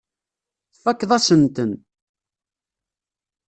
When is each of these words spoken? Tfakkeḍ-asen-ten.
Tfakkeḍ-asen-ten. 0.75 1.71